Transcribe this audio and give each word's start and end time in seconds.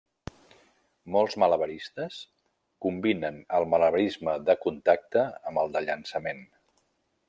Molts 1.15 1.35
malabaristes 1.43 2.17
combinen 2.87 3.39
el 3.59 3.69
malabarisme 3.75 4.37
de 4.51 4.59
contacte 4.67 5.31
amb 5.51 5.67
el 5.67 5.75
de 5.79 5.89
llançament. 5.89 6.47